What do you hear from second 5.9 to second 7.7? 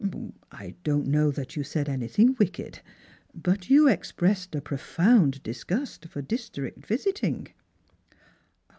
for district visiting."